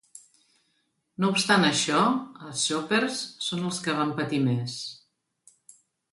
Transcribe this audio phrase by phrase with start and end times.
[1.23, 1.99] No obstant això.
[2.47, 3.17] els Choppers
[3.49, 4.79] són els que van patir més.